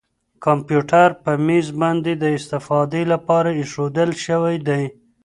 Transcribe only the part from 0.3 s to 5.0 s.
کمپیوټر په مېز باندې د استفادې لپاره اېښودل شوی دی.